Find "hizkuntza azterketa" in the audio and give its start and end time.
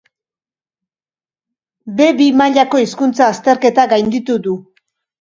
2.87-3.89